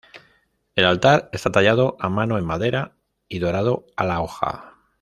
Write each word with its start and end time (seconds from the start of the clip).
El 0.75 0.85
altar 0.85 1.29
está 1.31 1.51
tallado 1.51 1.95
a 1.99 2.09
mano 2.09 2.39
en 2.39 2.43
madera 2.43 2.97
y 3.29 3.37
dorado 3.37 3.85
a 3.95 4.03
la 4.03 4.21
hoja. 4.21 4.75